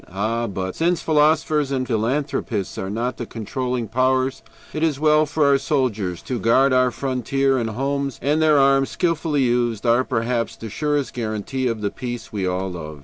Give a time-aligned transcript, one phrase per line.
[0.11, 0.47] Ah!
[0.47, 4.41] but since philosophers and philanthropists are not the controlling powers,
[4.73, 8.89] it is well for our soldiers to guard our frontier and homes, and their arms,
[8.89, 12.99] skillfully used, are perhaps the surest guarantee of the peace we all love.